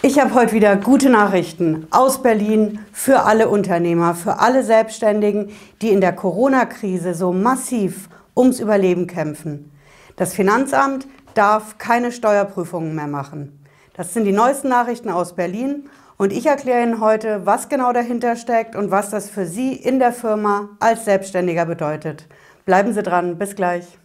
Ich 0.00 0.20
habe 0.20 0.32
heute 0.34 0.52
wieder 0.52 0.76
gute 0.76 1.10
Nachrichten 1.10 1.88
aus 1.90 2.22
Berlin 2.22 2.78
für 2.92 3.24
alle 3.24 3.48
Unternehmer, 3.48 4.14
für 4.14 4.38
alle 4.38 4.62
Selbstständigen, 4.62 5.50
die 5.82 5.88
in 5.88 6.00
der 6.00 6.12
Corona-Krise 6.12 7.14
so 7.14 7.32
massiv 7.32 8.08
ums 8.36 8.60
Überleben 8.60 9.08
kämpfen. 9.08 9.72
Das 10.14 10.34
Finanzamt 10.34 11.08
darf 11.34 11.78
keine 11.78 12.12
Steuerprüfungen 12.12 12.94
mehr 12.94 13.08
machen. 13.08 13.64
Das 13.94 14.14
sind 14.14 14.24
die 14.24 14.32
neuesten 14.32 14.68
Nachrichten 14.68 15.10
aus 15.10 15.34
Berlin 15.34 15.88
und 16.16 16.32
ich 16.32 16.46
erkläre 16.46 16.84
Ihnen 16.84 17.00
heute, 17.00 17.44
was 17.44 17.68
genau 17.68 17.92
dahinter 17.92 18.36
steckt 18.36 18.76
und 18.76 18.92
was 18.92 19.10
das 19.10 19.28
für 19.28 19.46
Sie 19.46 19.72
in 19.72 19.98
der 19.98 20.12
Firma 20.12 20.68
als 20.78 21.06
Selbstständiger 21.06 21.66
bedeutet. 21.66 22.28
Bleiben 22.64 22.92
Sie 22.92 23.02
dran, 23.02 23.36
bis 23.36 23.56
gleich. 23.56 23.98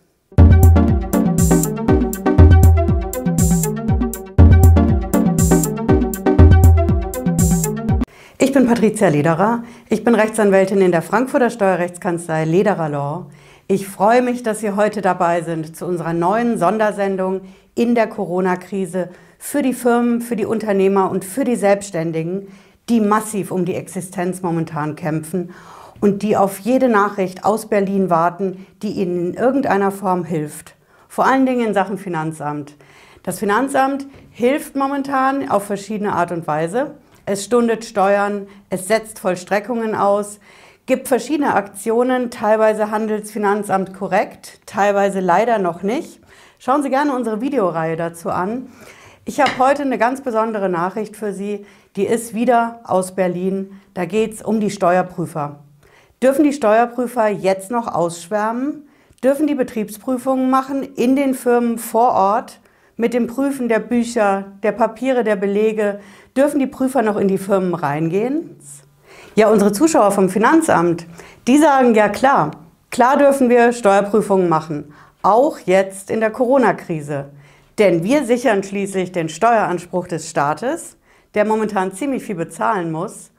Ich 8.54 8.60
bin 8.60 8.68
Patricia 8.68 9.08
Lederer. 9.08 9.64
Ich 9.90 10.04
bin 10.04 10.14
Rechtsanwältin 10.14 10.80
in 10.80 10.92
der 10.92 11.02
Frankfurter 11.02 11.50
Steuerrechtskanzlei 11.50 12.46
Lederer 12.46 12.88
Law. 12.88 13.26
Ich 13.68 13.88
freue 13.88 14.22
mich, 14.22 14.44
dass 14.44 14.60
Sie 14.60 14.70
heute 14.70 15.02
dabei 15.02 15.42
sind 15.42 15.76
zu 15.76 15.88
unserer 15.88 16.14
neuen 16.14 16.60
Sondersendung 16.60 17.42
in 17.74 17.96
der 17.96 18.06
Corona-Krise 18.06 19.10
für 19.40 19.64
die 19.64 19.74
Firmen, 19.74 20.22
für 20.22 20.36
die 20.36 20.46
Unternehmer 20.46 21.10
und 21.10 21.26
für 21.26 21.46
die 21.46 21.56
Selbstständigen, 21.56 22.48
die 22.90 23.02
massiv 23.02 23.50
um 23.50 23.66
die 23.66 23.74
Existenz 23.74 24.44
momentan 24.44 24.96
kämpfen 24.96 25.50
und 26.00 26.22
die 26.22 26.38
auf 26.38 26.60
jede 26.60 26.90
Nachricht 26.90 27.46
aus 27.46 27.66
Berlin 27.66 28.12
warten, 28.12 28.68
die 28.84 28.92
ihnen 28.92 29.30
in 29.30 29.34
irgendeiner 29.34 29.90
Form 29.90 30.26
hilft. 30.26 30.76
Vor 31.08 31.26
allen 31.26 31.48
Dingen 31.48 31.70
in 31.70 31.74
Sachen 31.74 31.98
Finanzamt. 31.98 32.76
Das 33.24 33.40
Finanzamt 33.40 34.06
hilft 34.30 34.76
momentan 34.76 35.50
auf 35.50 35.64
verschiedene 35.64 36.14
Art 36.14 36.32
und 36.32 36.46
Weise. 36.46 36.92
Es 37.26 37.46
stundet 37.46 37.86
Steuern, 37.86 38.48
es 38.70 38.90
setzt 38.90 39.18
Vollstreckungen 39.20 39.96
aus, 39.96 40.40
gibt 40.86 41.08
verschiedene 41.08 41.54
Aktionen. 41.54 42.32
Teilweise 42.32 42.92
handelt 42.92 43.24
das 43.24 43.32
Finanzamt 43.32 43.94
korrekt, 43.94 44.60
teilweise 44.66 45.22
leider 45.22 45.58
noch 45.58 45.84
nicht. 45.84 46.20
Schauen 46.60 46.84
Sie 46.84 46.90
gerne 46.90 47.16
unsere 47.16 47.40
Videoreihe 47.40 47.96
dazu 47.96 48.30
an. 48.30 48.68
Ich 49.24 49.40
habe 49.40 49.58
heute 49.58 49.84
eine 49.84 49.98
ganz 49.98 50.20
besondere 50.20 50.68
Nachricht 50.68 51.16
für 51.16 51.32
Sie. 51.32 51.66
Die 51.96 52.06
ist 52.06 52.34
wieder 52.34 52.82
aus 52.84 53.16
Berlin. 53.16 53.80
Da 53.94 54.04
geht 54.04 54.34
es 54.34 54.42
um 54.42 54.60
die 54.60 54.70
Steuerprüfer. 54.70 55.60
Dürfen 56.22 56.44
die 56.44 56.52
Steuerprüfer 56.52 57.30
jetzt 57.30 57.72
noch 57.72 57.88
ausschwärmen? 57.88 58.90
Dürfen 59.24 59.48
die 59.48 59.56
Betriebsprüfungen 59.56 60.50
machen 60.50 60.84
in 60.84 61.16
den 61.16 61.36
Firmen 61.36 61.78
vor 61.78 62.12
Ort 62.12 62.60
mit 62.98 63.14
dem 63.14 63.28
Prüfen 63.28 63.70
der 63.70 63.80
Bücher, 63.80 64.52
der 64.62 64.74
Papiere, 64.74 65.24
der 65.24 65.38
Belege? 65.38 66.02
Dürfen 66.36 66.60
die 66.60 66.68
Prüfer 66.68 67.04
noch 67.04 67.18
in 67.18 67.28
die 67.28 67.38
Firmen 67.38 67.76
reingehen? 67.76 68.58
Ja, 69.36 69.50
unsere 69.50 69.72
Zuschauer 69.72 70.12
vom 70.12 70.30
Finanzamt, 70.30 71.06
die 71.48 71.60
sagen 71.60 71.94
ja 71.94 72.10
klar, 72.10 72.52
klar 72.90 73.18
dürfen 73.18 73.50
wir 73.50 73.72
Steuerprüfungen 73.72 74.50
machen, 74.50 74.94
auch 75.22 75.60
jetzt 75.60 76.10
in 76.10 76.22
der 76.22 76.32
Corona-Krise. 76.32 77.26
Denn 77.78 78.04
wir 78.04 78.26
sichern 78.26 78.64
schließlich 78.64 79.12
den 79.12 79.30
Steueranspruch 79.30 80.08
des 80.08 80.28
Staates, 80.28 80.98
der 81.36 81.46
momentan 81.46 81.94
ziemlich 81.94 82.24
viel 82.24 82.36
bezahlen 82.36 82.92
muss. 82.92 83.30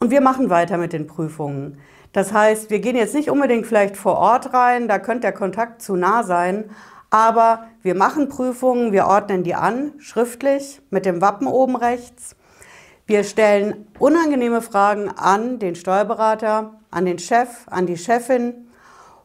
Und 0.00 0.10
wir 0.10 0.20
machen 0.20 0.50
weiter 0.50 0.78
mit 0.78 0.92
den 0.92 1.06
Prüfungen. 1.06 1.78
Das 2.12 2.32
heißt, 2.32 2.70
wir 2.70 2.80
gehen 2.80 2.96
jetzt 2.96 3.14
nicht 3.14 3.30
unbedingt 3.30 3.66
vielleicht 3.66 3.96
vor 3.96 4.18
Ort 4.18 4.52
rein, 4.52 4.88
da 4.88 4.98
könnte 4.98 5.22
der 5.22 5.32
Kontakt 5.32 5.80
zu 5.80 5.94
nah 5.94 6.24
sein, 6.24 6.64
aber 7.12 7.66
wir 7.82 7.94
machen 7.94 8.30
Prüfungen, 8.30 8.90
wir 8.90 9.06
ordnen 9.06 9.42
die 9.42 9.54
an, 9.54 9.92
schriftlich, 9.98 10.80
mit 10.88 11.04
dem 11.04 11.20
Wappen 11.20 11.46
oben 11.46 11.76
rechts. 11.76 12.36
Wir 13.06 13.22
stellen 13.22 13.86
unangenehme 13.98 14.62
Fragen 14.62 15.10
an 15.10 15.58
den 15.58 15.74
Steuerberater, 15.74 16.72
an 16.90 17.04
den 17.04 17.18
Chef, 17.18 17.48
an 17.66 17.84
die 17.84 17.98
Chefin 17.98 18.66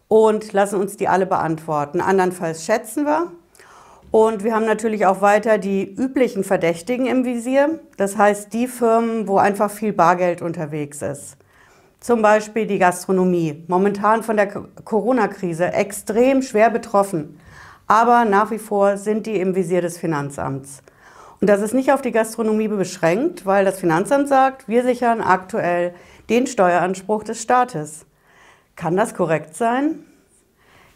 und 0.10 0.52
lassen 0.52 0.82
uns 0.82 0.98
die 0.98 1.08
alle 1.08 1.26
beantworten. 1.26 2.02
Andernfalls 2.02 2.66
schätzen 2.66 3.06
wir. 3.06 3.32
Und 4.12 4.44
wir 4.44 4.54
haben 4.54 4.66
natürlich 4.66 5.06
auch 5.06 5.22
weiter 5.22 5.58
die 5.58 5.90
üblichen 5.90 6.44
Verdächtigen 6.44 7.06
im 7.06 7.24
Visier. 7.24 7.80
Das 7.96 8.18
heißt 8.18 8.52
die 8.52 8.68
Firmen, 8.68 9.30
wo 9.30 9.38
einfach 9.38 9.72
viel 9.72 9.94
Bargeld 9.94 10.42
unterwegs 10.42 11.02
ist. 11.02 11.38
Zum 12.02 12.22
Beispiel 12.22 12.68
die 12.68 12.80
Gastronomie, 12.80 13.64
momentan 13.68 14.24
von 14.24 14.36
der 14.36 14.48
Corona-Krise 14.48 15.72
extrem 15.72 16.42
schwer 16.42 16.70
betroffen. 16.70 17.40
Aber 17.88 18.26
nach 18.26 18.52
wie 18.52 18.60
vor 18.60 18.98
sind 18.98 19.26
die 19.26 19.40
im 19.40 19.56
Visier 19.56 19.82
des 19.82 19.98
Finanzamts. 19.98 20.84
Und 21.40 21.50
das 21.50 21.62
ist 21.62 21.74
nicht 21.74 21.92
auf 21.92 22.02
die 22.02 22.12
Gastronomie 22.12 22.68
beschränkt, 22.68 23.46
weil 23.46 23.64
das 23.64 23.80
Finanzamt 23.80 24.28
sagt, 24.28 24.68
wir 24.68 24.84
sichern 24.84 25.22
aktuell 25.22 25.94
den 26.30 26.48
Steueranspruch 26.48 27.24
des 27.24 27.42
Staates. 27.42 28.06
Kann 28.76 28.98
das 28.98 29.14
korrekt 29.14 29.56
sein? 29.56 30.04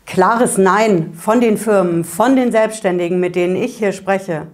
Klares 0.06 0.58
Nein 0.58 1.14
von 1.14 1.40
den 1.40 1.58
Firmen, 1.58 2.04
von 2.04 2.36
den 2.36 2.52
Selbstständigen, 2.52 3.20
mit 3.20 3.36
denen 3.36 3.56
ich 3.56 3.78
hier 3.78 3.94
spreche. 3.94 4.48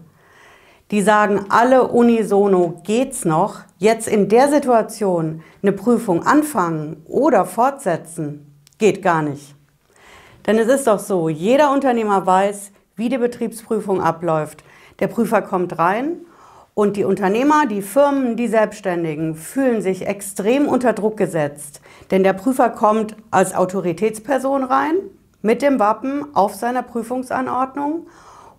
Die 0.91 1.01
sagen 1.01 1.45
alle 1.49 1.87
unisono, 1.87 2.81
geht's 2.85 3.25
noch, 3.25 3.61
jetzt 3.77 4.07
in 4.07 4.29
der 4.29 4.49
Situation 4.49 5.41
eine 5.61 5.71
Prüfung 5.71 6.23
anfangen 6.23 7.03
oder 7.05 7.45
fortsetzen? 7.45 8.59
Geht 8.77 9.01
gar 9.01 9.21
nicht. 9.21 9.56
Denn 10.47 10.57
es 10.57 10.69
ist 10.69 10.87
doch 10.87 10.99
so, 10.99 11.27
jeder 11.27 11.73
Unternehmer 11.73 12.25
weiß, 12.25 12.71
wie 12.95 13.09
die 13.09 13.17
Betriebsprüfung 13.17 14.01
abläuft. 14.01 14.63
Der 14.99 15.07
Prüfer 15.07 15.41
kommt 15.41 15.77
rein 15.77 16.21
und 16.73 16.95
die 16.95 17.03
Unternehmer, 17.03 17.65
die 17.67 17.81
Firmen, 17.81 18.37
die 18.37 18.47
Selbstständigen 18.47 19.35
fühlen 19.35 19.81
sich 19.81 20.07
extrem 20.07 20.67
unter 20.67 20.93
Druck 20.93 21.17
gesetzt. 21.17 21.81
Denn 22.11 22.23
der 22.23 22.33
Prüfer 22.33 22.69
kommt 22.69 23.15
als 23.29 23.53
Autoritätsperson 23.53 24.63
rein 24.63 24.95
mit 25.41 25.61
dem 25.61 25.79
Wappen 25.79 26.33
auf 26.33 26.55
seiner 26.55 26.81
Prüfungsanordnung 26.81 28.07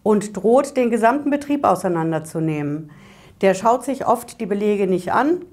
und 0.03 0.37
droht, 0.37 0.77
den 0.77 0.91
gesamten 0.91 1.31
Betrieb 1.31 1.65
auseinanderzunehmen. 1.65 2.91
Der 3.41 3.55
schaut 3.55 3.85
sich 3.85 4.07
oft 4.07 4.41
die 4.41 4.47
Belege 4.47 4.87
nicht 4.87 5.13
an. 5.13 5.45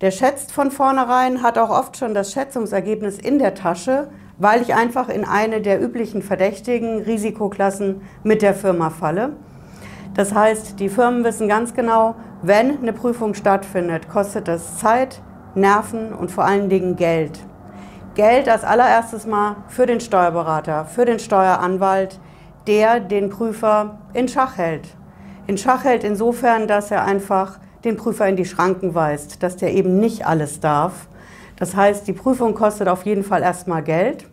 Der 0.00 0.10
schätzt 0.10 0.52
von 0.52 0.70
vornherein, 0.70 1.42
hat 1.42 1.56
auch 1.56 1.70
oft 1.70 1.96
schon 1.96 2.14
das 2.14 2.32
Schätzungsergebnis 2.32 3.18
in 3.18 3.38
der 3.38 3.54
Tasche, 3.54 4.08
weil 4.38 4.62
ich 4.62 4.74
einfach 4.74 5.08
in 5.08 5.24
eine 5.24 5.60
der 5.60 5.82
üblichen 5.82 6.22
verdächtigen 6.22 7.02
Risikoklassen 7.02 8.02
mit 8.22 8.42
der 8.42 8.54
Firma 8.54 8.90
falle. 8.90 9.36
Das 10.14 10.34
heißt, 10.34 10.78
die 10.78 10.88
Firmen 10.88 11.24
wissen 11.24 11.48
ganz 11.48 11.74
genau, 11.74 12.14
wenn 12.42 12.78
eine 12.78 12.92
Prüfung 12.92 13.34
stattfindet, 13.34 14.08
kostet 14.08 14.48
das 14.48 14.78
Zeit, 14.78 15.22
Nerven 15.54 16.12
und 16.12 16.30
vor 16.30 16.44
allen 16.44 16.68
Dingen 16.68 16.96
Geld. 16.96 17.38
Geld 18.14 18.48
als 18.48 18.62
allererstes 18.62 19.26
mal 19.26 19.56
für 19.68 19.86
den 19.86 20.00
Steuerberater, 20.00 20.84
für 20.84 21.04
den 21.04 21.18
Steueranwalt, 21.18 22.20
der 22.66 23.00
den 23.00 23.30
Prüfer 23.30 23.98
in 24.12 24.28
Schach 24.28 24.58
hält. 24.58 24.88
In 25.46 25.56
Schach 25.56 25.84
hält 25.84 26.04
insofern, 26.04 26.68
dass 26.68 26.90
er 26.90 27.04
einfach 27.04 27.58
den 27.84 27.96
Prüfer 27.96 28.28
in 28.28 28.36
die 28.36 28.44
Schranken 28.44 28.94
weist, 28.94 29.42
dass 29.42 29.56
der 29.56 29.72
eben 29.72 29.98
nicht 29.98 30.26
alles 30.26 30.60
darf. 30.60 31.08
Das 31.56 31.76
heißt, 31.76 32.06
die 32.06 32.12
Prüfung 32.12 32.54
kostet 32.54 32.88
auf 32.88 33.04
jeden 33.04 33.24
Fall 33.24 33.42
erstmal 33.42 33.82
Geld. 33.82 34.26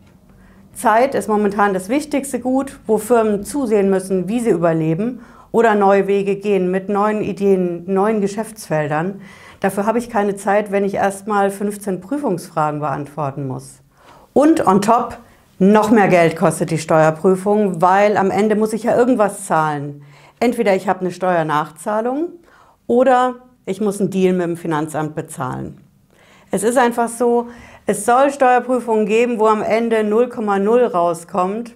Zeit 0.74 1.16
ist 1.16 1.28
momentan 1.28 1.74
das 1.74 1.90
wichtigste 1.90 2.40
Gut, 2.40 2.80
wo 2.88 2.98
Firmen 2.98 3.44
zusehen 3.44 3.90
müssen, 3.90 4.30
wie 4.30 4.40
sie 4.40 4.52
überleben 4.52 5.20
oder 5.52 5.76
neue 5.76 6.08
Wege 6.08 6.36
gehen 6.36 6.72
mit 6.72 6.90
neuen 6.90 7.22
Ideen, 7.22 7.84
neuen 7.92 8.22
Geschäftsfeldern. 8.22 9.22
Dafür 9.60 9.86
habe 9.86 9.98
ich 9.98 10.10
keine 10.10 10.36
Zeit, 10.36 10.72
wenn 10.72 10.86
ich 10.86 10.96
erstmal 10.96 11.52
15 11.52 12.00
Prüfungsfragen 12.00 12.80
beantworten 12.80 13.48
muss. 13.48 13.82
Und 14.34 14.66
on 14.66 14.82
top, 14.82 15.18
noch 15.58 15.92
mehr 15.92 16.08
Geld 16.08 16.38
kostet 16.38 16.72
die 16.72 16.78
Steuerprüfung, 16.78 17.82
weil 17.82 18.16
am 18.16 18.32
Ende 18.32 18.56
muss 18.56 18.72
ich 18.72 18.84
ja 18.84 18.98
irgendwas 18.98 19.46
zahlen. 19.46 20.04
Entweder 20.40 20.76
ich 20.76 20.88
habe 20.88 21.02
eine 21.02 21.12
Steuernachzahlung 21.12 22.30
oder 22.88 23.36
ich 23.66 23.82
muss 23.82 24.00
einen 24.00 24.10
Deal 24.10 24.34
mit 24.34 24.46
dem 24.46 24.56
Finanzamt 24.56 25.16
bezahlen. 25.16 25.78
Es 26.52 26.64
ist 26.64 26.78
einfach 26.78 27.10
so, 27.10 27.48
es 27.86 28.06
soll 28.06 28.32
Steuerprüfungen 28.32 29.06
geben, 29.06 29.40
wo 29.40 29.46
am 29.46 29.62
Ende 29.62 29.98
0,0 29.98 30.92
rauskommt. 30.92 31.76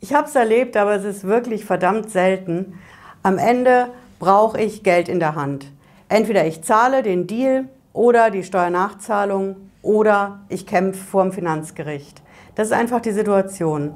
Ich 0.00 0.14
habe 0.14 0.26
es 0.26 0.34
erlebt, 0.34 0.76
aber 0.76 0.94
es 0.94 1.04
ist 1.04 1.24
wirklich 1.24 1.64
verdammt 1.64 2.10
selten. 2.10 2.78
Am 3.22 3.38
Ende 3.38 3.88
brauche 4.18 4.60
ich 4.60 4.82
Geld 4.82 5.08
in 5.08 5.20
der 5.20 5.34
Hand. 5.34 5.66
Entweder 6.08 6.46
ich 6.46 6.62
zahle 6.62 7.02
den 7.02 7.26
Deal 7.26 7.68
oder 7.92 8.30
die 8.30 8.44
Steuernachzahlung 8.44 9.56
oder 9.82 10.40
ich 10.48 10.66
kämpfe 10.66 11.02
vor 11.02 11.22
dem 11.22 11.32
Finanzgericht. 11.32 12.22
Das 12.54 12.68
ist 12.68 12.72
einfach 12.72 13.00
die 13.00 13.12
Situation. 13.12 13.94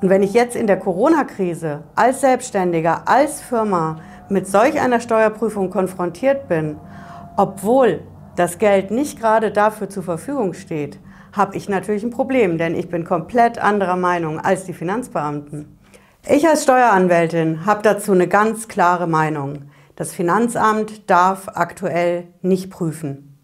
Und 0.00 0.10
wenn 0.10 0.22
ich 0.22 0.32
jetzt 0.32 0.54
in 0.54 0.66
der 0.66 0.78
Corona-Krise 0.78 1.82
als 1.94 2.20
Selbstständiger, 2.20 3.02
als 3.06 3.40
Firma 3.40 3.96
mit 4.28 4.46
solch 4.46 4.80
einer 4.80 5.00
Steuerprüfung 5.00 5.70
konfrontiert 5.70 6.48
bin, 6.48 6.76
obwohl 7.36 8.00
das 8.36 8.58
Geld 8.58 8.90
nicht 8.90 9.18
gerade 9.18 9.50
dafür 9.50 9.88
zur 9.88 10.02
Verfügung 10.02 10.52
steht, 10.54 10.98
habe 11.32 11.56
ich 11.56 11.68
natürlich 11.68 12.02
ein 12.02 12.10
Problem, 12.10 12.58
denn 12.58 12.74
ich 12.74 12.88
bin 12.88 13.04
komplett 13.04 13.58
anderer 13.58 13.96
Meinung 13.96 14.38
als 14.38 14.64
die 14.64 14.72
Finanzbeamten. 14.72 15.78
Ich 16.28 16.48
als 16.48 16.64
Steueranwältin 16.64 17.66
habe 17.66 17.82
dazu 17.82 18.12
eine 18.12 18.28
ganz 18.28 18.68
klare 18.68 19.06
Meinung. 19.06 19.70
Das 19.96 20.12
Finanzamt 20.12 21.08
darf 21.08 21.48
aktuell 21.48 22.28
nicht 22.42 22.70
prüfen. 22.70 23.38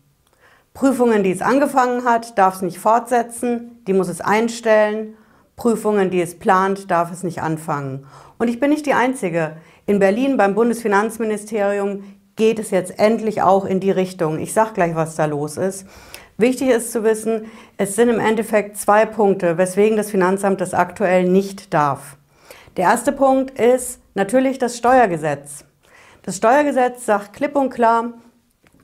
Prüfungen, 0.74 1.22
die 1.22 1.30
es 1.30 1.42
angefangen 1.42 2.04
hat, 2.04 2.38
darf 2.38 2.56
es 2.56 2.62
nicht 2.62 2.78
fortsetzen, 2.78 3.82
die 3.86 3.92
muss 3.92 4.08
es 4.08 4.20
einstellen. 4.20 5.14
Prüfungen, 5.56 6.10
die 6.10 6.20
es 6.20 6.38
plant, 6.38 6.90
darf 6.90 7.12
es 7.12 7.22
nicht 7.22 7.42
anfangen. 7.42 8.06
Und 8.38 8.48
ich 8.48 8.58
bin 8.58 8.70
nicht 8.70 8.86
die 8.86 8.94
Einzige. 8.94 9.58
In 9.86 9.98
Berlin 9.98 10.36
beim 10.36 10.54
Bundesfinanzministerium 10.54 12.04
geht 12.42 12.58
es 12.58 12.72
jetzt 12.72 12.98
endlich 12.98 13.40
auch 13.40 13.64
in 13.64 13.78
die 13.78 13.92
Richtung. 13.92 14.40
Ich 14.40 14.52
sage 14.52 14.72
gleich, 14.74 14.96
was 14.96 15.14
da 15.14 15.26
los 15.26 15.56
ist. 15.56 15.86
Wichtig 16.38 16.70
ist 16.70 16.90
zu 16.90 17.04
wissen, 17.04 17.44
es 17.76 17.94
sind 17.94 18.08
im 18.08 18.18
Endeffekt 18.18 18.76
zwei 18.76 19.06
Punkte, 19.06 19.58
weswegen 19.58 19.96
das 19.96 20.10
Finanzamt 20.10 20.60
das 20.60 20.74
aktuell 20.74 21.22
nicht 21.28 21.72
darf. 21.72 22.16
Der 22.76 22.86
erste 22.86 23.12
Punkt 23.12 23.56
ist 23.60 24.00
natürlich 24.14 24.58
das 24.58 24.76
Steuergesetz. 24.76 25.64
Das 26.24 26.38
Steuergesetz 26.38 27.06
sagt 27.06 27.34
klipp 27.34 27.54
und 27.54 27.70
klar, 27.70 28.14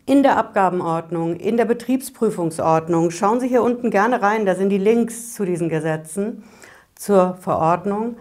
in 0.06 0.22
der 0.22 0.37
Abgabenordnung, 0.37 1.34
in 1.34 1.56
der 1.56 1.64
Betriebsprüfungsordnung, 1.64 3.10
schauen 3.10 3.40
Sie 3.40 3.49
hier 3.49 3.64
unten 3.64 3.90
gerne 3.90 4.22
rein, 4.22 4.46
da 4.46 4.55
sind 4.55 4.69
die 4.69 4.78
Links 4.78 5.34
zu 5.34 5.44
diesen 5.44 5.69
Gesetzen, 5.69 6.44
zur 6.94 7.37
Verordnung. 7.40 8.19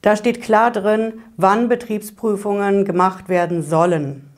Da 0.00 0.16
steht 0.16 0.42
klar 0.42 0.72
drin, 0.72 1.20
wann 1.36 1.68
Betriebsprüfungen 1.68 2.84
gemacht 2.84 3.28
werden 3.28 3.62
sollen. 3.62 4.31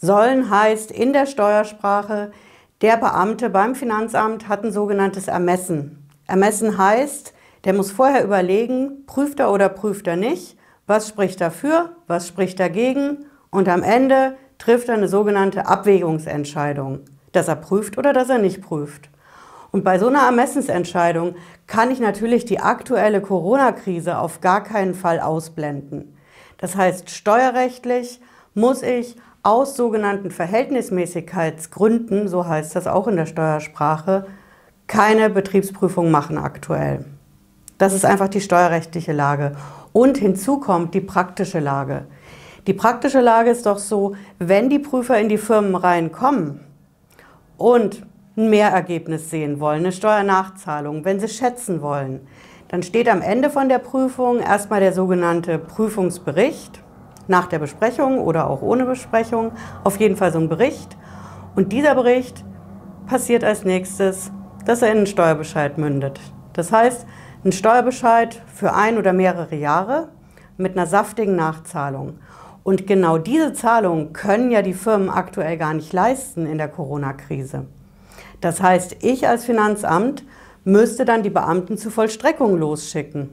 Sollen 0.00 0.48
heißt 0.48 0.92
in 0.92 1.12
der 1.12 1.26
Steuersprache, 1.26 2.30
der 2.82 2.96
Beamte 2.96 3.50
beim 3.50 3.74
Finanzamt 3.74 4.46
hat 4.46 4.62
ein 4.62 4.70
sogenanntes 4.70 5.26
Ermessen. 5.26 6.08
Ermessen 6.28 6.78
heißt, 6.78 7.34
der 7.64 7.74
muss 7.74 7.90
vorher 7.90 8.22
überlegen, 8.22 9.04
prüft 9.06 9.40
er 9.40 9.50
oder 9.50 9.68
prüft 9.68 10.06
er 10.06 10.14
nicht, 10.14 10.56
was 10.86 11.08
spricht 11.08 11.40
dafür, 11.40 11.96
was 12.06 12.28
spricht 12.28 12.60
dagegen 12.60 13.26
und 13.50 13.68
am 13.68 13.82
Ende 13.82 14.36
trifft 14.58 14.88
er 14.88 14.94
eine 14.94 15.08
sogenannte 15.08 15.66
Abwägungsentscheidung, 15.66 17.00
dass 17.32 17.48
er 17.48 17.56
prüft 17.56 17.98
oder 17.98 18.12
dass 18.12 18.28
er 18.28 18.38
nicht 18.38 18.62
prüft. 18.62 19.10
Und 19.72 19.82
bei 19.82 19.98
so 19.98 20.06
einer 20.06 20.22
Ermessensentscheidung 20.22 21.34
kann 21.66 21.90
ich 21.90 21.98
natürlich 21.98 22.44
die 22.44 22.60
aktuelle 22.60 23.20
Corona-Krise 23.20 24.18
auf 24.18 24.40
gar 24.40 24.62
keinen 24.62 24.94
Fall 24.94 25.18
ausblenden. 25.18 26.16
Das 26.56 26.76
heißt, 26.76 27.10
steuerrechtlich 27.10 28.20
muss 28.54 28.82
ich 28.82 29.16
aus 29.48 29.76
sogenannten 29.76 30.30
Verhältnismäßigkeitsgründen, 30.30 32.28
so 32.28 32.46
heißt 32.46 32.76
das 32.76 32.86
auch 32.86 33.08
in 33.08 33.16
der 33.16 33.24
Steuersprache, 33.24 34.26
keine 34.86 35.30
Betriebsprüfung 35.30 36.10
machen 36.10 36.36
aktuell. 36.36 37.06
Das 37.78 37.94
ist 37.94 38.04
einfach 38.04 38.28
die 38.28 38.42
steuerrechtliche 38.42 39.12
Lage. 39.12 39.52
Und 39.94 40.18
hinzu 40.18 40.60
kommt 40.60 40.92
die 40.92 41.00
praktische 41.00 41.60
Lage. 41.60 42.04
Die 42.66 42.74
praktische 42.74 43.22
Lage 43.22 43.48
ist 43.48 43.64
doch 43.64 43.78
so, 43.78 44.14
wenn 44.38 44.68
die 44.68 44.80
Prüfer 44.80 45.18
in 45.18 45.30
die 45.30 45.38
Firmen 45.38 45.76
reinkommen 45.76 46.60
und 47.56 48.04
ein 48.36 48.50
Mehrergebnis 48.50 49.30
sehen 49.30 49.60
wollen, 49.60 49.78
eine 49.78 49.92
Steuernachzahlung, 49.92 51.06
wenn 51.06 51.20
sie 51.20 51.28
schätzen 51.28 51.80
wollen, 51.80 52.20
dann 52.68 52.82
steht 52.82 53.08
am 53.08 53.22
Ende 53.22 53.48
von 53.48 53.70
der 53.70 53.78
Prüfung 53.78 54.40
erstmal 54.40 54.80
der 54.80 54.92
sogenannte 54.92 55.58
Prüfungsbericht 55.58 56.82
nach 57.28 57.46
der 57.46 57.58
Besprechung 57.58 58.18
oder 58.18 58.48
auch 58.48 58.62
ohne 58.62 58.84
Besprechung, 58.84 59.52
auf 59.84 59.98
jeden 60.00 60.16
Fall 60.16 60.32
so 60.32 60.38
ein 60.38 60.48
Bericht. 60.48 60.96
Und 61.54 61.72
dieser 61.72 61.94
Bericht 61.94 62.44
passiert 63.06 63.44
als 63.44 63.64
nächstes, 63.64 64.30
dass 64.64 64.82
er 64.82 64.90
in 64.90 64.98
einen 64.98 65.06
Steuerbescheid 65.06 65.78
mündet. 65.78 66.20
Das 66.52 66.72
heißt, 66.72 67.06
ein 67.44 67.52
Steuerbescheid 67.52 68.42
für 68.52 68.74
ein 68.74 68.98
oder 68.98 69.12
mehrere 69.12 69.54
Jahre 69.54 70.08
mit 70.56 70.76
einer 70.76 70.86
saftigen 70.86 71.36
Nachzahlung. 71.36 72.18
Und 72.64 72.86
genau 72.86 73.16
diese 73.16 73.52
Zahlungen 73.52 74.12
können 74.12 74.50
ja 74.50 74.60
die 74.60 74.74
Firmen 74.74 75.08
aktuell 75.08 75.56
gar 75.56 75.72
nicht 75.72 75.92
leisten 75.92 76.46
in 76.46 76.58
der 76.58 76.68
Corona-Krise. 76.68 77.66
Das 78.40 78.62
heißt, 78.62 78.96
ich 79.00 79.26
als 79.26 79.44
Finanzamt 79.44 80.24
müsste 80.64 81.04
dann 81.04 81.22
die 81.22 81.30
Beamten 81.30 81.78
zur 81.78 81.92
Vollstreckung 81.92 82.58
losschicken. 82.58 83.30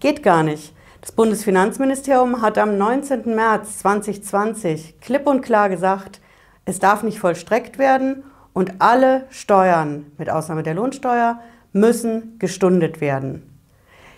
Geht 0.00 0.22
gar 0.22 0.42
nicht. 0.42 0.74
Das 1.02 1.10
Bundesfinanzministerium 1.10 2.42
hat 2.42 2.58
am 2.58 2.78
19. 2.78 3.34
März 3.34 3.78
2020 3.78 5.00
klipp 5.00 5.26
und 5.26 5.42
klar 5.42 5.68
gesagt, 5.68 6.20
es 6.64 6.78
darf 6.78 7.02
nicht 7.02 7.18
vollstreckt 7.18 7.76
werden 7.76 8.22
und 8.52 8.74
alle 8.78 9.26
Steuern, 9.28 10.06
mit 10.16 10.30
Ausnahme 10.30 10.62
der 10.62 10.74
Lohnsteuer, 10.74 11.40
müssen 11.72 12.38
gestundet 12.38 13.00
werden. 13.00 13.42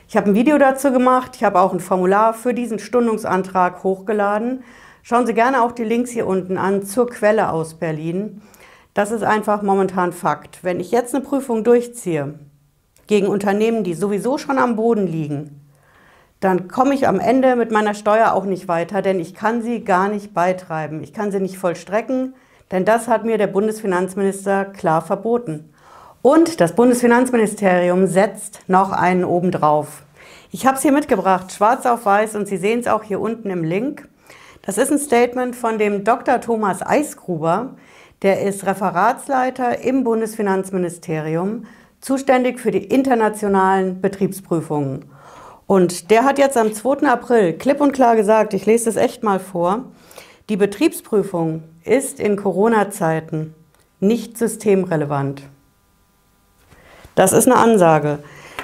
Ich 0.08 0.16
habe 0.18 0.28
ein 0.28 0.34
Video 0.34 0.58
dazu 0.58 0.92
gemacht, 0.92 1.36
ich 1.36 1.42
habe 1.42 1.58
auch 1.58 1.72
ein 1.72 1.80
Formular 1.80 2.34
für 2.34 2.52
diesen 2.52 2.78
Stundungsantrag 2.78 3.82
hochgeladen. 3.82 4.62
Schauen 5.02 5.26
Sie 5.26 5.32
gerne 5.32 5.62
auch 5.62 5.72
die 5.72 5.84
Links 5.84 6.10
hier 6.10 6.26
unten 6.26 6.58
an 6.58 6.82
zur 6.82 7.08
Quelle 7.08 7.48
aus 7.48 7.72
Berlin. 7.72 8.42
Das 8.92 9.10
ist 9.10 9.24
einfach 9.24 9.62
momentan 9.62 10.12
Fakt. 10.12 10.62
Wenn 10.62 10.80
ich 10.80 10.90
jetzt 10.90 11.14
eine 11.14 11.24
Prüfung 11.24 11.64
durchziehe 11.64 12.38
gegen 13.06 13.28
Unternehmen, 13.28 13.84
die 13.84 13.94
sowieso 13.94 14.36
schon 14.36 14.58
am 14.58 14.76
Boden 14.76 15.06
liegen, 15.06 15.63
dann 16.40 16.68
komme 16.68 16.94
ich 16.94 17.08
am 17.08 17.20
Ende 17.20 17.56
mit 17.56 17.70
meiner 17.70 17.94
Steuer 17.94 18.32
auch 18.32 18.44
nicht 18.44 18.68
weiter, 18.68 19.02
denn 19.02 19.20
ich 19.20 19.34
kann 19.34 19.62
sie 19.62 19.84
gar 19.84 20.08
nicht 20.08 20.34
beitreiben. 20.34 21.02
Ich 21.02 21.12
kann 21.12 21.32
sie 21.32 21.40
nicht 21.40 21.58
vollstrecken, 21.58 22.34
denn 22.70 22.84
das 22.84 23.08
hat 23.08 23.24
mir 23.24 23.38
der 23.38 23.46
Bundesfinanzminister 23.46 24.66
klar 24.66 25.02
verboten. 25.02 25.70
Und 26.22 26.60
das 26.60 26.74
Bundesfinanzministerium 26.74 28.06
setzt 28.06 28.60
noch 28.66 28.92
einen 28.92 29.24
obendrauf. 29.24 30.02
Ich 30.50 30.66
habe 30.66 30.76
es 30.76 30.82
hier 30.82 30.92
mitgebracht, 30.92 31.52
schwarz 31.52 31.84
auf 31.84 32.06
weiß, 32.06 32.36
und 32.36 32.46
Sie 32.46 32.56
sehen 32.56 32.80
es 32.80 32.86
auch 32.86 33.02
hier 33.02 33.20
unten 33.20 33.50
im 33.50 33.64
Link. 33.64 34.08
Das 34.62 34.78
ist 34.78 34.90
ein 34.90 34.98
Statement 34.98 35.54
von 35.54 35.78
dem 35.78 36.04
Dr. 36.04 36.40
Thomas 36.40 36.80
Eisgruber. 36.80 37.74
Der 38.22 38.40
ist 38.42 38.64
Referatsleiter 38.64 39.80
im 39.80 40.04
Bundesfinanzministerium, 40.04 41.66
zuständig 42.00 42.60
für 42.60 42.70
die 42.70 42.84
internationalen 42.84 44.00
Betriebsprüfungen. 44.00 45.04
Und 45.66 46.10
der 46.10 46.24
hat 46.24 46.38
jetzt 46.38 46.56
am 46.56 46.72
2. 46.72 47.08
April 47.08 47.54
klipp 47.54 47.80
und 47.80 47.92
klar 47.92 48.16
gesagt, 48.16 48.54
ich 48.54 48.66
lese 48.66 48.90
es 48.90 48.96
echt 48.96 49.22
mal 49.22 49.40
vor, 49.40 49.84
die 50.48 50.56
Betriebsprüfung 50.56 51.62
ist 51.84 52.20
in 52.20 52.36
Corona-Zeiten 52.36 53.54
nicht 54.00 54.36
systemrelevant. 54.36 55.42
Das 57.14 57.32
ist 57.32 57.46
eine 57.46 57.56
Ansage. 57.56 58.18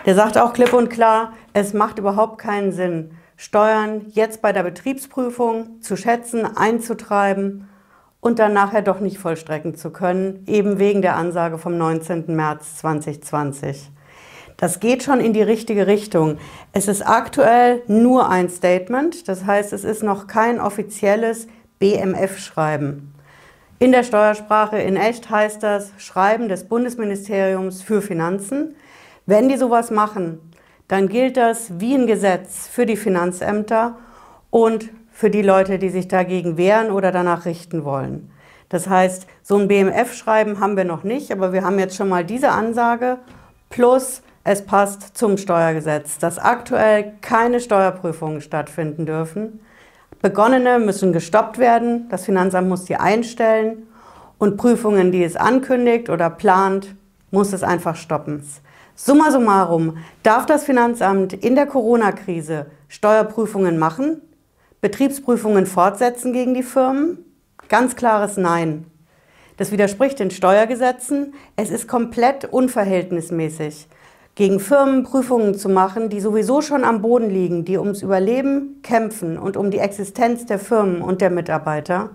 Der 0.05 0.15
sagt 0.15 0.37
auch 0.37 0.53
klipp 0.53 0.73
und 0.73 0.91
klar, 0.91 1.33
es 1.53 1.73
macht 1.73 1.99
überhaupt 1.99 2.39
keinen 2.39 2.73
Sinn, 2.73 3.13
Steuern 3.37 4.07
jetzt 4.09 4.43
bei 4.43 4.53
der 4.53 4.63
Betriebsprüfung 4.63 5.81
zu 5.81 5.97
schätzen, 5.97 6.45
einzutreiben 6.45 7.69
und 8.21 8.39
dann 8.39 8.53
nachher 8.53 8.83
doch 8.83 9.01
nicht 9.01 9.19
vollstrecken 9.19 9.75
zu 9.75 9.91
können, 9.91 10.45
eben 10.47 10.79
wegen 10.79 11.01
der 11.01 11.17
Ansage 11.17 11.57
vom 11.57 11.79
19. 11.79 12.37
März 12.37 12.77
2020. 12.79 13.91
Das 14.61 14.79
geht 14.79 15.03
schon 15.03 15.21
in 15.21 15.33
die 15.33 15.43
richtige 15.43 15.87
Richtung. 15.87 16.37
Es 16.75 16.87
ist 16.87 17.01
aktuell 17.01 17.81
nur 17.87 18.29
ein 18.29 18.51
Statement, 18.51 19.27
das 19.27 19.47
heißt, 19.47 19.73
es 19.73 19.85
ist 19.85 20.03
noch 20.03 20.27
kein 20.27 20.61
offizielles 20.61 21.49
BMF-Schreiben. 21.79 23.15
In 23.79 23.91
der 23.91 24.03
Steuersprache 24.03 24.77
in 24.77 24.97
echt 24.97 25.31
heißt 25.31 25.63
das 25.63 25.93
Schreiben 25.97 26.51
des 26.51 26.65
Bundesministeriums 26.65 27.81
für 27.81 28.03
Finanzen. 28.03 28.77
Wenn 29.25 29.49
die 29.49 29.57
sowas 29.57 29.91
machen, 29.91 30.39
dann 30.89 31.09
gilt 31.09 31.39
das 31.39 31.81
wie 31.81 31.95
ein 31.95 32.07
Gesetz 32.07 32.69
für 32.69 32.85
die 32.85 32.99
Finanzämter 32.99 33.97
und 34.51 34.91
für 35.11 35.31
die 35.31 35.41
Leute, 35.41 35.79
die 35.79 35.89
sich 35.89 36.07
dagegen 36.07 36.59
wehren 36.59 36.91
oder 36.91 37.13
danach 37.13 37.47
richten 37.47 37.87
wollen. 37.87 38.31
Das 38.69 38.91
heißt, 38.91 39.27
so 39.43 39.57
ein 39.57 39.69
BMF-Schreiben 39.69 40.61
haben 40.61 40.77
wir 40.77 40.85
noch 40.85 41.03
nicht, 41.03 41.33
aber 41.33 41.55
wir 41.55 41.65
haben 41.65 41.79
jetzt 41.79 41.97
schon 41.97 42.11
mal 42.11 42.27
diese 42.27 42.51
Ansage 42.51 43.17
plus 43.71 44.21
es 44.45 44.65
passt 44.65 45.17
zum 45.19 45.37
Steuergesetz, 45.37 46.19
dass 46.19 46.39
aktuell 46.39 47.13
keine 47.21 47.61
Steuerprüfungen 47.61 48.41
stattfinden 48.41 49.05
dürfen. 49.05 49.61
Begonnene 50.23 50.79
müssen 50.79 51.13
gestoppt 51.13 51.59
werden, 51.59 52.09
das 52.09 52.25
Finanzamt 52.25 52.69
muss 52.69 52.85
die 52.85 52.97
einstellen 52.97 53.87
und 54.39 54.57
Prüfungen, 54.57 55.13
die 55.13 55.25
es 55.25 55.37
ankündigt 55.37 56.09
oder 56.09 56.31
plant, 56.31 56.95
muss 57.31 57.53
es 57.53 57.63
einfach 57.63 57.97
stoppen. 57.97 58.43
Summa 58.95 59.31
summarum, 59.31 59.99
darf 60.23 60.47
das 60.47 60.65
Finanzamt 60.65 61.33
in 61.33 61.55
der 61.55 61.67
Corona-Krise 61.67 62.67
Steuerprüfungen 62.89 63.79
machen, 63.79 64.21
Betriebsprüfungen 64.81 65.67
fortsetzen 65.67 66.33
gegen 66.33 66.55
die 66.55 66.63
Firmen? 66.63 67.19
Ganz 67.69 67.95
klares 67.95 68.37
Nein. 68.37 68.87
Das 69.59 69.73
widerspricht 69.73 70.19
den 70.19 70.31
Steuergesetzen. 70.31 71.35
Es 71.57 71.71
ist 71.71 71.87
komplett 71.87 72.47
unverhältnismäßig 72.47 73.87
gegen 74.41 74.59
Firmen 74.59 75.03
Prüfungen 75.03 75.55
zu 75.55 75.69
machen, 75.69 76.09
die 76.09 76.19
sowieso 76.19 76.63
schon 76.63 76.83
am 76.83 77.03
Boden 77.03 77.29
liegen, 77.29 77.67
die 77.67 77.77
ums 77.77 78.01
Überleben 78.01 78.81
kämpfen 78.83 79.37
und 79.37 79.59
um 79.59 79.71
die 79.71 79.77
Existenz 79.77 80.47
der 80.47 80.59
Firmen 80.59 81.03
und 81.03 81.21
der 81.21 81.29
Mitarbeiter. 81.29 82.09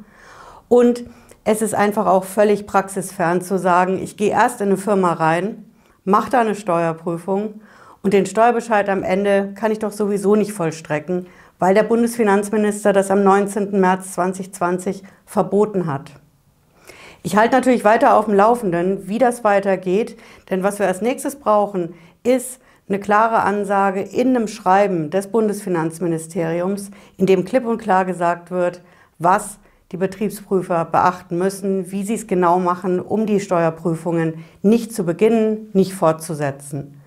Und 0.68 1.04
es 1.44 1.62
ist 1.62 1.76
einfach 1.76 2.08
auch 2.08 2.24
völlig 2.24 2.66
praxisfern 2.66 3.42
zu 3.42 3.60
sagen, 3.60 4.00
ich 4.02 4.18
gehe 4.18 4.32
erst 4.32 4.60
in 4.60 4.70
eine 4.70 4.78
Firma 4.78 5.14
rein, 5.14 5.66
mache 6.04 6.32
da 6.32 6.40
eine 6.40 6.56
Steuerprüfung 6.56 7.62
und 8.02 8.12
den 8.12 8.26
Steuerbescheid 8.26 8.90
am 8.90 9.04
Ende 9.04 9.54
kann 9.54 9.72
ich 9.72 9.78
doch 9.78 9.92
sowieso 9.92 10.36
nicht 10.36 10.52
vollstrecken, 10.52 11.28
weil 11.60 11.76
der 11.76 11.84
Bundesfinanzminister 11.84 12.92
das 12.92 13.12
am 13.12 13.24
19. 13.24 13.80
März 13.80 14.14
2020 14.14 15.04
verboten 15.28 15.86
hat. 15.86 16.10
Ich 17.22 17.36
halte 17.36 17.56
natürlich 17.56 17.84
weiter 17.84 18.16
auf 18.16 18.26
dem 18.26 18.36
Laufenden, 18.36 19.08
wie 19.08 19.18
das 19.18 19.44
weitergeht, 19.44 20.16
denn 20.52 20.62
was 20.62 20.78
wir 20.78 20.88
als 20.88 21.02
nächstes 21.02 21.36
brauchen, 21.36 21.96
ist 22.26 22.60
eine 22.88 23.00
klare 23.00 23.42
Ansage 23.42 24.02
in 24.02 24.36
einem 24.36 24.48
Schreiben 24.48 25.10
des 25.10 25.28
Bundesfinanzministeriums, 25.28 26.92
in 27.18 27.26
dem 27.26 27.46
klipp 27.46 27.66
und 27.66 27.80
klar 27.80 28.06
gesagt 28.06 28.52
wird, 28.52 28.82
was 29.18 29.60
die 29.92 29.98
Betriebsprüfer 29.98 30.86
beachten 30.86 31.38
müssen, 31.38 31.92
wie 31.92 32.04
sie 32.04 32.16
es 32.16 32.28
genau 32.28 32.60
machen, 32.60 33.00
um 33.00 33.26
die 33.26 33.40
Steuerprüfungen 33.40 34.46
nicht 34.62 34.94
zu 34.94 35.04
beginnen, 35.04 35.70
nicht 35.74 35.94
fortzusetzen. 35.94 37.02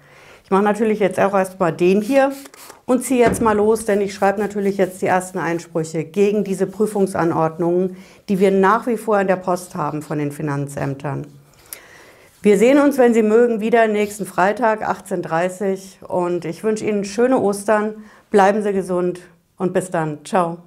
Ich 0.44 0.50
mache 0.50 0.62
natürlich 0.62 0.98
jetzt 0.98 1.20
auch 1.20 1.34
erstmal 1.34 1.74
den 1.74 2.00
hier 2.00 2.32
und 2.86 3.04
ziehe 3.04 3.22
jetzt 3.22 3.42
mal 3.42 3.52
los, 3.52 3.84
denn 3.84 4.00
ich 4.00 4.14
schreibe 4.14 4.40
natürlich 4.40 4.78
jetzt 4.78 5.02
die 5.02 5.06
ersten 5.06 5.38
Einsprüche 5.38 6.04
gegen 6.04 6.42
diese 6.42 6.66
Prüfungsanordnungen, 6.66 7.96
die 8.30 8.40
wir 8.40 8.50
nach 8.50 8.86
wie 8.86 8.96
vor 8.96 9.20
in 9.20 9.26
der 9.26 9.36
Post 9.36 9.74
haben 9.74 10.00
von 10.00 10.18
den 10.18 10.32
Finanzämtern. 10.32 11.26
Wir 12.40 12.56
sehen 12.56 12.78
uns, 12.78 12.98
wenn 12.98 13.14
Sie 13.14 13.24
mögen, 13.24 13.60
wieder 13.60 13.88
nächsten 13.88 14.24
Freitag 14.24 14.88
18.30 14.88 16.02
Uhr 16.02 16.10
und 16.10 16.44
ich 16.44 16.62
wünsche 16.62 16.84
Ihnen 16.84 17.04
schöne 17.04 17.40
Ostern, 17.40 18.04
bleiben 18.30 18.62
Sie 18.62 18.72
gesund 18.72 19.20
und 19.56 19.72
bis 19.72 19.90
dann. 19.90 20.24
Ciao. 20.24 20.58